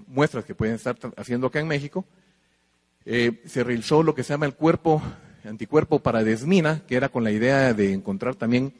muestras 0.06 0.46
que 0.46 0.54
pueden 0.54 0.74
estar 0.74 0.96
haciendo 1.18 1.46
acá 1.46 1.60
en 1.60 1.68
México. 1.68 2.06
se 3.04 3.62
realizó 3.62 4.02
lo 4.02 4.14
que 4.14 4.22
se 4.22 4.32
llama 4.32 4.46
el 4.46 4.54
cuerpo, 4.54 5.02
anticuerpo 5.44 6.00
para 6.00 6.24
desmina, 6.24 6.82
que 6.86 6.96
era 6.96 7.10
con 7.10 7.24
la 7.24 7.30
idea 7.30 7.74
de 7.74 7.92
encontrar 7.92 8.36
también 8.36 8.72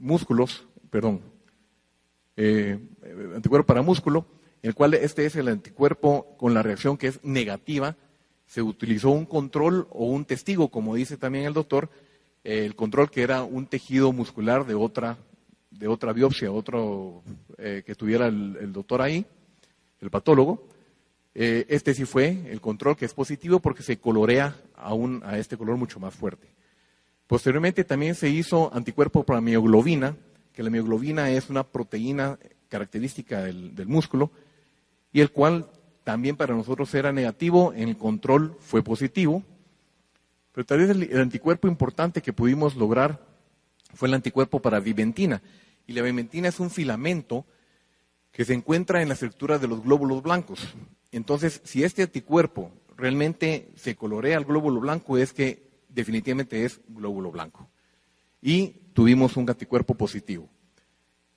músculos, 0.00 0.66
perdón, 0.90 1.20
anticuerpo 3.36 3.66
para 3.66 3.82
músculo, 3.82 4.26
el 4.62 4.74
cual 4.74 4.94
este 4.94 5.26
es 5.26 5.36
el 5.36 5.48
anticuerpo 5.48 6.34
con 6.38 6.54
la 6.54 6.62
reacción 6.62 6.96
que 6.96 7.08
es 7.08 7.22
negativa. 7.22 7.96
Se 8.46 8.62
utilizó 8.62 9.10
un 9.10 9.26
control 9.26 9.86
o 9.90 10.06
un 10.06 10.24
testigo, 10.24 10.70
como 10.70 10.94
dice 10.94 11.18
también 11.18 11.44
el 11.44 11.52
doctor, 11.52 11.90
el 12.48 12.74
control 12.74 13.10
que 13.10 13.20
era 13.20 13.42
un 13.42 13.66
tejido 13.66 14.10
muscular 14.10 14.64
de 14.64 14.74
otra, 14.74 15.18
de 15.70 15.86
otra 15.86 16.14
biopsia, 16.14 16.50
otro 16.50 17.22
eh, 17.58 17.82
que 17.84 17.94
tuviera 17.94 18.26
el, 18.26 18.72
doctor 18.72 19.02
ahí, 19.02 19.26
el 20.00 20.08
patólogo. 20.08 20.66
Eh, 21.34 21.66
este 21.68 21.92
sí 21.92 22.06
fue 22.06 22.50
el 22.50 22.62
control 22.62 22.96
que 22.96 23.04
es 23.04 23.12
positivo 23.12 23.60
porque 23.60 23.82
se 23.82 23.98
colorea 23.98 24.56
aún 24.76 25.22
a 25.26 25.36
este 25.36 25.58
color 25.58 25.76
mucho 25.76 26.00
más 26.00 26.14
fuerte. 26.14 26.48
Posteriormente 27.26 27.84
también 27.84 28.14
se 28.14 28.30
hizo 28.30 28.74
anticuerpo 28.74 29.24
para 29.24 29.42
mioglobina, 29.42 30.16
que 30.54 30.62
la 30.62 30.70
mioglobina 30.70 31.30
es 31.30 31.50
una 31.50 31.64
proteína 31.64 32.38
característica 32.70 33.42
del, 33.42 33.74
del 33.74 33.88
músculo, 33.88 34.30
y 35.12 35.20
el 35.20 35.32
cual 35.32 35.68
también 36.02 36.36
para 36.36 36.54
nosotros 36.54 36.94
era 36.94 37.12
negativo, 37.12 37.74
en 37.74 37.90
el 37.90 37.98
control 37.98 38.56
fue 38.58 38.82
positivo, 38.82 39.42
pero 40.58 40.66
tal 40.66 40.78
vez 40.78 40.90
el, 40.90 41.20
anticuerpo 41.20 41.68
importante 41.68 42.20
que 42.20 42.32
pudimos 42.32 42.74
lograr 42.74 43.24
fue 43.94 44.08
el 44.08 44.14
anticuerpo 44.14 44.60
para 44.60 44.80
vimentina. 44.80 45.40
Y 45.86 45.92
la 45.92 46.02
vimentina 46.02 46.48
es 46.48 46.58
un 46.58 46.68
filamento 46.68 47.46
que 48.32 48.44
se 48.44 48.54
encuentra 48.54 49.00
en 49.00 49.06
la 49.06 49.14
estructura 49.14 49.60
de 49.60 49.68
los 49.68 49.84
glóbulos 49.84 50.20
blancos. 50.20 50.74
Entonces, 51.12 51.60
si 51.62 51.84
este 51.84 52.02
anticuerpo 52.02 52.72
realmente 52.96 53.68
se 53.76 53.94
colorea 53.94 54.36
al 54.36 54.46
glóbulo 54.46 54.80
blanco, 54.80 55.16
es 55.16 55.32
que 55.32 55.62
definitivamente 55.88 56.64
es 56.64 56.80
glóbulo 56.88 57.30
blanco. 57.30 57.70
Y 58.42 58.80
tuvimos 58.94 59.36
un 59.36 59.48
anticuerpo 59.48 59.94
positivo. 59.94 60.48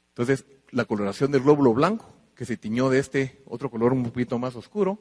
Entonces, 0.07 0.45
la 0.71 0.85
coloración 0.85 1.31
del 1.31 1.43
glóbulo 1.43 1.75
blanco, 1.75 2.11
que 2.33 2.45
se 2.45 2.57
tiñó 2.57 2.89
de 2.89 2.97
este 2.97 3.43
otro 3.45 3.69
color 3.69 3.93
un 3.93 4.01
poquito 4.01 4.39
más 4.39 4.55
oscuro, 4.55 4.97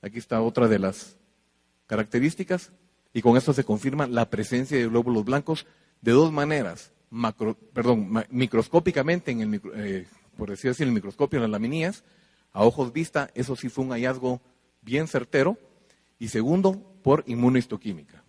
aquí 0.00 0.18
está 0.18 0.40
otra 0.42 0.68
de 0.68 0.78
las 0.78 1.16
características, 1.88 2.70
y 3.18 3.20
con 3.20 3.36
esto 3.36 3.52
se 3.52 3.64
confirma 3.64 4.06
la 4.06 4.30
presencia 4.30 4.78
de 4.78 4.86
glóbulos 4.86 5.24
blancos 5.24 5.66
de 6.02 6.12
dos 6.12 6.30
maneras, 6.30 6.92
perdón, 7.72 8.24
microscópicamente, 8.30 9.32
en 9.32 9.40
el, 9.40 9.60
eh, 9.74 10.06
por 10.36 10.50
decir 10.50 10.70
así, 10.70 10.84
en 10.84 10.90
el 10.90 10.94
microscopio, 10.94 11.38
en 11.38 11.42
las 11.42 11.50
laminías, 11.50 12.04
a 12.52 12.62
ojos 12.62 12.92
vista, 12.92 13.28
eso 13.34 13.56
sí 13.56 13.70
fue 13.70 13.84
un 13.84 13.90
hallazgo 13.90 14.40
bien 14.82 15.08
certero, 15.08 15.58
y 16.20 16.28
segundo, 16.28 16.80
por 17.02 17.24
inmunohistoquímica. 17.26 18.22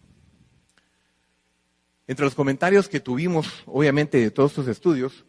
Entre 2.08 2.26
los 2.26 2.34
comentarios 2.34 2.90
que 2.90 3.00
tuvimos, 3.00 3.48
obviamente, 3.68 4.18
de 4.18 4.32
todos 4.32 4.54
estos 4.54 4.68
estudios, 4.68 5.24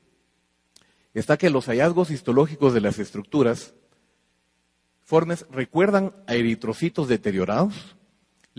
está 1.13 1.37
que 1.37 1.51
los 1.51 1.67
hallazgos 1.67 2.11
histológicos 2.11 2.73
de 2.73 2.81
las 2.81 2.99
estructuras 2.99 3.75
formes 5.05 5.45
recuerdan 5.51 6.15
a 6.27 6.35
eritrocitos 6.35 7.09
deteriorados, 7.09 8.00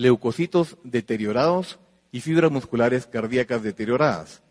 leucocitos 0.01 0.77
deteriorados 0.83 1.79
y 2.11 2.21
fibras 2.21 2.51
musculares 2.51 3.05
cardíacas 3.05 3.61
deterioradas. 3.61 4.41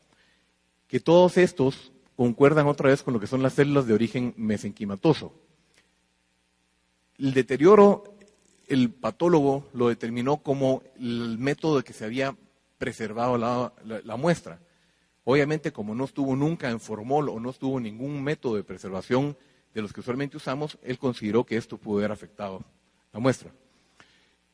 Que 0.86 1.00
todos 1.00 1.36
estos 1.36 1.92
concuerdan 2.14 2.68
otra 2.68 2.90
vez 2.90 3.02
con 3.02 3.14
lo 3.14 3.20
que 3.20 3.26
son 3.26 3.42
las 3.42 3.54
células 3.54 3.86
de 3.86 3.94
origen 3.94 4.32
mesenquimatoso. 4.36 5.32
El 7.18 7.34
deterioro, 7.34 8.04
el 8.68 8.90
patólogo 8.90 9.68
lo 9.72 9.88
determinó 9.88 10.36
como 10.36 10.84
el 10.96 11.36
método 11.38 11.82
que 11.82 11.94
se 11.94 12.04
había 12.04 12.36
preservado 12.78 13.36
la, 13.36 14.16
muestra. 14.16 14.60
Obviamente, 15.24 15.72
como 15.72 15.96
no 15.96 16.04
estuvo 16.04 16.36
nunca 16.36 16.70
en 16.70 16.78
formol 16.78 17.28
o 17.28 17.40
no 17.40 17.50
estuvo 17.50 17.80
ningún 17.80 18.22
método 18.22 18.54
de 18.54 18.64
preservación 18.64 19.36
de 19.74 19.82
los 19.82 19.92
que 19.92 20.00
usualmente 20.00 20.36
usamos, 20.36 20.78
él 20.82 20.98
consideró 20.98 21.44
que 21.44 21.56
esto 21.56 21.76
pudo 21.76 21.98
haber 21.98 22.12
afectado 22.12 22.62
la 23.12 23.18
muestra. 23.18 23.52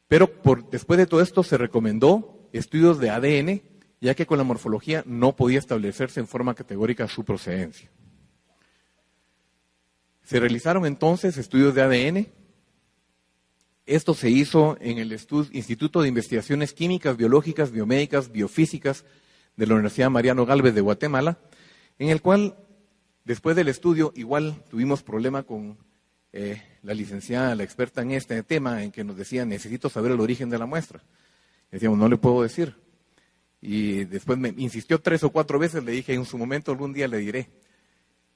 Pero 0.08 0.30
después 0.70 0.98
de 0.98 1.06
todo 1.06 1.20
esto 1.20 1.42
se 1.42 1.58
recomendó 1.58 2.48
estudios 2.52 2.98
de 2.98 3.10
ADN, 3.10 3.62
ya 4.00 4.14
que 4.14 4.26
con 4.26 4.38
la 4.38 4.44
morfología 4.44 5.02
no 5.06 5.34
podía 5.34 5.58
establecerse 5.58 6.20
en 6.20 6.28
forma 6.28 6.54
categórica 6.54 7.08
su 7.08 7.24
procedencia. 7.24 7.90
Se 10.22 10.40
realizaron 10.40 10.86
entonces 10.86 11.36
estudios 11.36 11.74
de 11.74 11.82
ADN. 11.82 12.28
Esto 13.86 14.14
se 14.14 14.30
hizo 14.30 14.76
en 14.80 14.98
el 14.98 15.12
Instituto 15.12 16.02
de 16.02 16.08
Investigaciones 16.08 16.72
Químicas, 16.72 17.16
Biológicas, 17.16 17.70
Biomédicas, 17.70 18.32
Biofísicas 18.32 19.04
de 19.56 19.66
la 19.66 19.74
Universidad 19.74 20.10
Mariano 20.10 20.44
Galvez 20.44 20.74
de 20.74 20.80
Guatemala, 20.80 21.38
en 21.98 22.10
el 22.10 22.20
cual, 22.20 22.56
después 23.24 23.56
del 23.56 23.68
estudio, 23.68 24.12
igual 24.16 24.62
tuvimos 24.68 25.02
problema 25.02 25.44
con 25.44 25.78
eh, 26.38 26.62
la 26.82 26.92
licenciada, 26.92 27.54
la 27.54 27.62
experta 27.62 28.02
en 28.02 28.10
este 28.10 28.42
tema, 28.42 28.82
en 28.84 28.92
que 28.92 29.02
nos 29.02 29.16
decía, 29.16 29.46
necesito 29.46 29.88
saber 29.88 30.12
el 30.12 30.20
origen 30.20 30.50
de 30.50 30.58
la 30.58 30.66
muestra. 30.66 31.02
Decíamos, 31.70 31.98
no 31.98 32.10
le 32.10 32.18
puedo 32.18 32.42
decir. 32.42 32.76
Y 33.62 34.04
después 34.04 34.38
me 34.38 34.52
insistió 34.58 35.00
tres 35.00 35.24
o 35.24 35.30
cuatro 35.30 35.58
veces, 35.58 35.82
le 35.82 35.92
dije 35.92 36.12
en 36.12 36.26
su 36.26 36.36
momento 36.36 36.70
algún 36.70 36.92
día 36.92 37.08
le 37.08 37.18
diré. 37.18 37.48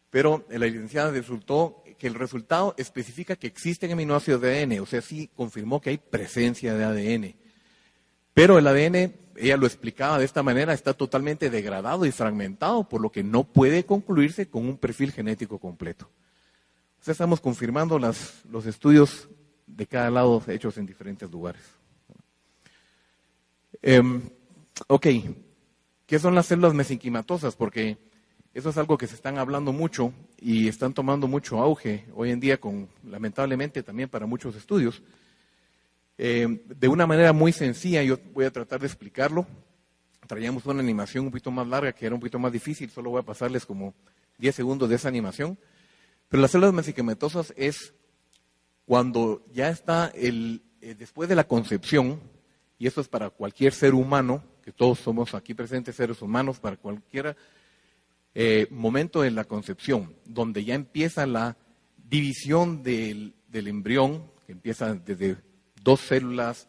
Pero 0.09 0.47
la 0.49 0.64
licenciada 0.64 1.11
resultó 1.11 1.85
que 1.99 2.07
el 2.07 2.14
resultado 2.14 2.75
especifica 2.78 3.37
que 3.37 3.47
existen 3.47 3.92
aminoácidos 3.92 4.40
de 4.40 4.62
ADN, 4.62 4.80
o 4.80 4.87
sea, 4.87 5.02
sí 5.02 5.28
confirmó 5.37 5.83
que 5.83 5.90
hay 5.90 5.99
presencia 5.99 6.75
de 6.75 6.85
ADN. 6.85 7.35
Pero 8.33 8.59
el 8.59 8.66
ADN, 8.66 9.14
ella 9.37 9.59
lo 9.59 9.66
explicaba 9.66 10.19
de 10.19 10.25
esta 10.25 10.42
manera, 10.42 10.73
está 10.73 10.95
totalmente 10.95 11.50
degradado 11.50 12.07
y 12.07 12.12
fragmentado, 12.12 12.88
por 12.88 13.02
lo 13.02 13.12
que 13.12 13.23
no 13.23 13.45
puede 13.45 13.85
concluirse 13.85 14.49
con 14.49 14.66
un 14.66 14.78
perfil 14.78 15.12
genético 15.12 15.59
completo. 15.59 16.09
Sea, 17.00 17.12
estamos 17.12 17.40
confirmando 17.40 17.99
los 17.99 18.66
estudios 18.66 19.26
de 19.66 19.87
cada 19.87 20.11
lado 20.11 20.42
hechos 20.49 20.76
en 20.76 20.85
diferentes 20.85 21.30
lugares. 21.30 21.62
Em, 23.80 24.21
ok, 24.87 25.07
¿qué 26.07 26.19
son 26.19 26.35
las 26.35 26.45
células 26.45 26.75
mesenquimatosas? 26.75 27.57
Porque 27.57 27.97
eso 28.52 28.69
es 28.69 28.76
algo 28.76 28.99
que 28.99 29.07
se 29.07 29.14
están 29.14 29.38
hablando 29.38 29.73
mucho 29.73 30.12
y 30.38 30.69
están 30.69 30.92
tomando 30.92 31.26
mucho 31.26 31.59
auge 31.59 32.04
hoy 32.14 32.33
en 32.33 32.40
día, 32.40 32.61
con, 32.61 32.87
lamentablemente 33.09 33.83
también 33.83 34.11
para 34.11 34.26
muchos 34.26 34.54
estudios. 34.54 35.02
Em, 36.19 36.61
de 36.66 36.88
una 36.88 37.07
manera 37.07 37.33
muy 37.33 37.52
sencilla, 37.52 38.02
yo 38.02 38.19
voy 38.35 38.45
a 38.45 38.50
tratar 38.50 38.78
de 38.78 38.87
explicarlo. 38.87 39.47
Traíamos 40.26 40.66
una 40.66 40.80
animación 40.80 41.25
un 41.25 41.30
poquito 41.30 41.50
más 41.50 41.66
larga, 41.66 41.92
que 41.92 42.04
era 42.04 42.14
un 42.14 42.21
poquito 42.21 42.38
más 42.38 42.52
difícil, 42.52 42.90
solo 42.90 43.09
voy 43.09 43.21
a 43.21 43.25
pasarles 43.25 43.64
como 43.64 43.95
10 44.37 44.54
segundos 44.54 44.90
de 44.90 44.97
esa 44.97 45.09
animación. 45.09 45.57
Pero 46.31 46.43
las 46.43 46.53
células 46.53 46.73
mesenquimatosas 46.73 47.53
es 47.57 47.93
cuando 48.87 49.45
ya 49.53 49.69
está 49.69 50.13
el, 50.15 50.63
eh, 50.81 50.95
después 50.97 51.29
de 51.29 51.35
la 51.35 51.43
concepción, 51.43 52.21
y 52.79 52.87
esto 52.87 53.01
es 53.01 53.09
para 53.09 53.31
cualquier 53.31 53.73
ser 53.73 53.95
humano, 53.95 54.45
que 54.63 54.71
todos 54.71 55.01
somos 55.01 55.35
aquí 55.35 55.55
presentes 55.55 55.97
seres 55.97 56.23
humanos, 56.23 56.61
para 56.61 56.77
cualquier 56.77 57.37
eh, 58.37 58.69
momento 58.71 59.23
de 59.23 59.33
la 59.33 59.43
concepción, 59.43 60.15
donde 60.25 60.65
ya 60.65 60.77
empieza 60.77 61.27
la 61.27 61.57
división 62.09 62.85
del, 62.85 63.35
del 63.49 63.67
embrión, 63.67 64.31
que 64.47 64.53
empieza 64.53 64.95
desde 64.95 65.37
dos 65.83 66.01
células 66.01 66.69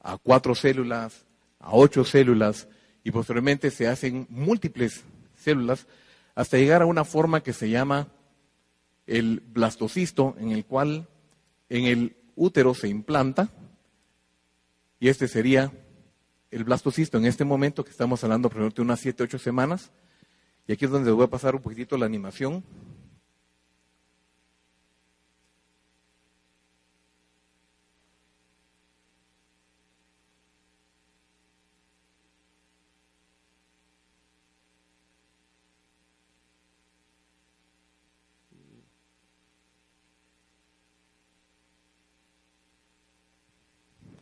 a 0.00 0.18
cuatro 0.18 0.56
células, 0.56 1.24
a 1.60 1.72
ocho 1.72 2.04
células, 2.04 2.66
y 3.04 3.12
posteriormente 3.12 3.70
se 3.70 3.86
hacen 3.86 4.26
múltiples 4.28 5.04
células 5.36 5.86
hasta 6.34 6.56
llegar 6.56 6.82
a 6.82 6.86
una 6.86 7.04
forma 7.04 7.44
que 7.44 7.52
se 7.52 7.70
llama 7.70 8.08
el 9.08 9.40
blastocisto, 9.40 10.36
en 10.38 10.50
el 10.50 10.64
cual 10.64 11.08
en 11.68 11.86
el 11.86 12.16
útero 12.36 12.74
se 12.74 12.88
implanta 12.88 13.50
y 15.00 15.08
este 15.08 15.28
sería 15.28 15.72
el 16.50 16.64
blastocisto 16.64 17.18
en 17.18 17.26
este 17.26 17.44
momento 17.44 17.84
que 17.84 17.90
estamos 17.90 18.22
hablando 18.24 18.48
de 18.48 18.82
unas 18.82 19.00
7, 19.00 19.22
8 19.24 19.38
semanas. 19.38 19.90
Y 20.66 20.72
aquí 20.72 20.84
es 20.84 20.90
donde 20.90 21.10
voy 21.10 21.24
a 21.24 21.30
pasar 21.30 21.54
un 21.54 21.62
poquitito 21.62 21.96
la 21.96 22.06
animación. 22.06 22.64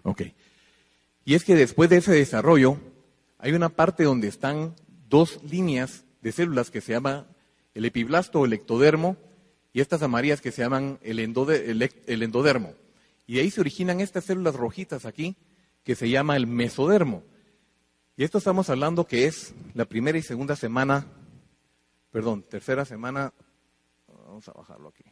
Ok. 0.07 0.23
Y 1.25 1.35
es 1.35 1.43
que 1.43 1.57
después 1.57 1.91
de 1.91 1.97
ese 1.97 2.13
desarrollo, 2.13 2.79
hay 3.39 3.53
una 3.53 3.71
parte 3.71 4.05
donde 4.05 4.29
están 4.29 4.77
dos 5.09 5.41
líneas 5.43 6.05
de 6.23 6.31
células 6.31 6.71
que 6.71 6.81
se 6.81 6.93
llama 6.93 7.27
el 7.75 7.85
epiblasto 7.85 8.41
o 8.41 8.45
el 8.45 8.53
ectodermo 8.53 9.17
y 9.73 9.81
estas 9.81 10.03
amarillas 10.03 10.41
que 10.41 10.53
se 10.53 10.63
llaman 10.63 11.01
el, 11.03 11.19
el 11.19 12.23
endodermo. 12.23 12.75
Y 13.27 13.35
de 13.35 13.41
ahí 13.41 13.51
se 13.51 13.61
originan 13.61 14.01
estas 14.01 14.25
células 14.25 14.55
rojitas 14.55 15.07
aquí 15.07 15.35
que 15.83 15.97
se 15.97 16.09
llama 16.09 16.37
el 16.37 16.47
mesodermo. 16.47 17.25
Y 18.17 18.23
esto 18.23 18.39
estamos 18.39 18.71
hablando 18.71 19.09
que 19.09 19.27
es 19.27 19.55
la 19.75 19.87
primera 19.87 20.17
y 20.17 20.23
segunda 20.23 20.55
semana, 20.55 21.05
perdón, 22.13 22.45
tercera 22.45 22.85
semana, 22.85 23.33
vamos 24.07 24.49
a 24.49 24.53
bajarlo 24.53 24.89
aquí. 24.89 25.05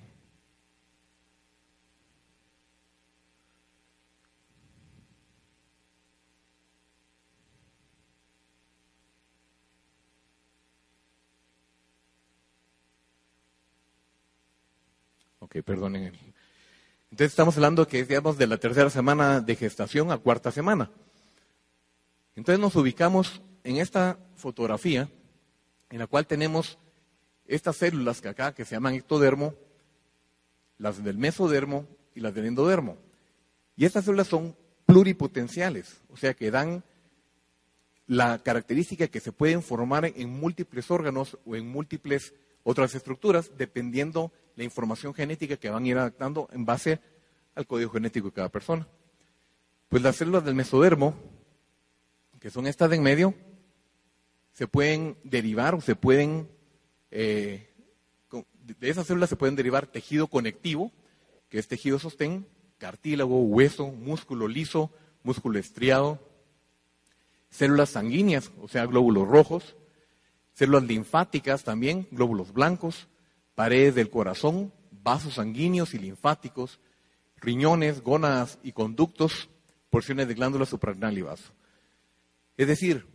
Ok, 15.55 15.63
perdonen. 15.63 16.13
Entonces 17.11 17.31
estamos 17.31 17.55
hablando 17.57 17.87
que 17.87 18.05
digamos 18.05 18.37
de 18.37 18.49
la 18.49 18.57
tercera 18.57 18.91
semana 18.91 19.41
de 19.41 19.55
gestación 19.55 20.11
a 20.11 20.19
cuarta 20.19 20.51
semana. 20.51 20.91
Entonces 22.35 22.59
nos 22.59 22.75
ubicamos 22.75 23.41
en 23.63 23.77
esta 23.77 24.19
fotografía 24.35 25.09
en 25.91 25.99
la 26.01 26.09
cual 26.09 26.27
tenemos 26.27 26.77
estas 27.47 27.77
células 27.77 28.21
que 28.21 28.31
acá 28.31 28.53
que 28.53 28.65
se 28.65 28.75
llaman 28.75 28.95
ectodermo, 28.95 29.55
las 30.79 31.05
del 31.05 31.19
mesodermo 31.19 31.87
y 32.17 32.21
las 32.21 32.35
del 32.35 32.47
endodermo. 32.47 32.97
Y 33.77 33.85
estas 33.85 34.07
células 34.07 34.27
son 34.27 34.57
pluripotenciales, 34.87 36.01
o 36.09 36.17
sea 36.17 36.35
que 36.35 36.51
dan 36.51 36.83
la 38.09 38.41
característica 38.41 39.07
que 39.07 39.21
se 39.21 39.31
pueden 39.31 39.63
formar 39.63 40.05
en 40.05 40.29
múltiples 40.31 40.91
órganos 40.91 41.39
o 41.47 41.55
en 41.55 41.69
múltiples 41.69 42.35
otras 42.65 42.97
estructuras, 42.97 43.53
dependiendo 43.57 44.33
la 44.57 44.65
información 44.65 45.15
genética 45.15 45.57
que 45.57 45.71
van 45.71 45.85
a 45.85 45.89
ir 45.89 45.99
adaptando 45.99 46.49
en 46.53 46.65
base 46.65 47.01
al 47.55 47.67
código 47.67 47.91
genético 47.91 48.29
de 48.29 48.35
cada 48.35 48.49
persona. 48.49 48.87
Pues 49.89 50.03
las 50.03 50.17
células 50.17 50.45
del 50.45 50.55
mesodermo, 50.55 51.15
que 52.41 52.51
son 52.51 52.67
estas 52.67 52.91
de 52.91 52.97
en 52.97 53.03
medio, 53.03 53.35
se 54.53 54.67
pueden 54.67 55.17
derivar 55.25 55.75
o 55.75 55.81
se 55.81 55.97
pueden, 55.97 56.49
eh, 57.11 57.71
de 58.31 58.89
esas 58.91 59.07
células 59.07 59.29
se 59.29 59.37
pueden 59.37 59.57
derivar 59.57 59.87
tejido 59.87 60.29
conectivo, 60.29 60.93
que 61.49 61.59
es 61.59 61.69
tejido 61.69 61.99
sostén, 61.99 62.47
cartílago, 62.79 63.43
hueso, 63.43 63.89
músculo 63.89 64.49
liso, 64.49 64.91
músculo 65.23 65.59
estriado, 65.59 66.21
células 67.51 67.91
sanguíneas, 67.91 68.51
o 68.61 68.69
sea, 68.69 68.87
glóbulos 68.87 69.29
rojos, 69.29 69.77
células 70.55 70.85
linfáticas 70.85 71.65
también, 71.65 72.09
glóbulos 72.11 72.53
blancos, 72.53 73.09
paredes 73.55 73.95
del 73.95 74.11
corazón, 74.11 74.73
vasos 74.91 75.35
sanguíneos 75.35 75.95
y 75.95 75.99
linfáticos, 75.99 76.81
riñones, 77.37 78.03
gónadas 78.03 78.59
y 78.63 78.73
conductos, 78.73 79.49
porciones 79.91 80.29
de 80.29 80.35
glándula 80.35 80.67
suprarrenal 80.67 81.17
y 81.17 81.23
vaso. 81.23 81.53
Es 82.57 82.67
decir, 82.67 83.07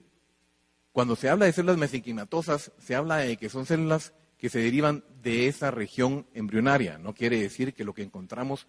cuando 0.91 1.15
se 1.15 1.29
habla 1.29 1.45
de 1.45 1.53
células 1.53 1.77
mesenquimatosas, 1.77 2.71
se 2.77 2.95
habla 2.95 3.17
de 3.17 3.37
que 3.37 3.49
son 3.49 3.65
células 3.65 4.13
que 4.37 4.49
se 4.49 4.59
derivan 4.59 5.03
de 5.21 5.47
esa 5.47 5.71
región 5.71 6.25
embrionaria. 6.33 6.97
No 6.97 7.13
quiere 7.13 7.41
decir 7.41 7.73
que 7.73 7.83
lo 7.83 7.93
que 7.93 8.03
encontramos 8.03 8.67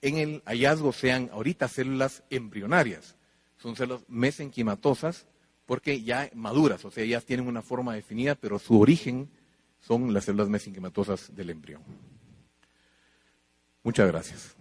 en 0.00 0.18
el 0.18 0.42
hallazgo 0.46 0.92
sean 0.92 1.30
ahorita 1.32 1.68
células 1.68 2.22
embrionarias. 2.30 3.16
Son 3.56 3.76
células 3.76 4.04
mesenquimatosas 4.08 5.26
porque 5.66 6.02
ya 6.02 6.30
maduras, 6.34 6.84
o 6.84 6.90
sea, 6.90 7.04
ya 7.04 7.20
tienen 7.20 7.46
una 7.46 7.62
forma 7.62 7.94
definida, 7.94 8.34
pero 8.34 8.58
su 8.58 8.80
origen 8.80 9.30
son 9.82 10.14
las 10.14 10.24
células 10.24 10.48
mesenquimatosas 10.48 11.34
del 11.34 11.50
embrión. 11.50 11.82
Muchas 13.82 14.06
gracias. 14.06 14.56